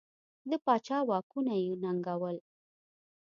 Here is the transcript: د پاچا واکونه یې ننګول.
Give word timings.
د 0.49 0.51
پاچا 0.65 0.99
واکونه 1.09 1.53
یې 1.63 1.73
ننګول. 1.83 2.37